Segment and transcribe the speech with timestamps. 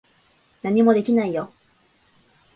[0.63, 1.53] 何もできないよ。